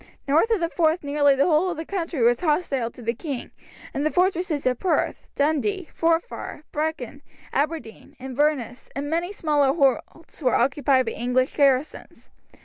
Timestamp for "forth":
0.69-1.03